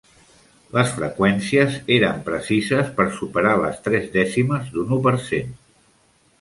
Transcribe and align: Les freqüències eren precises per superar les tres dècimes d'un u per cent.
Les 0.77 0.93
freqüències 0.93 1.75
eren 1.97 2.25
precises 2.31 2.91
per 2.97 3.07
superar 3.19 3.53
les 3.67 3.79
tres 3.89 4.11
dècimes 4.19 4.75
d'un 4.75 4.99
u 4.99 5.03
per 5.09 5.17
cent. 5.31 5.57